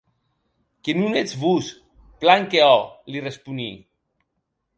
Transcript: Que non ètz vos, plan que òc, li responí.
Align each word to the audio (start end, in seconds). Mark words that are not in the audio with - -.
Que 0.83 0.91
non 0.99 1.11
ètz 1.21 1.33
vos, 1.43 1.65
plan 2.21 2.43
que 2.51 2.59
òc, 2.79 2.85
li 3.13 3.19
responí. 3.27 3.71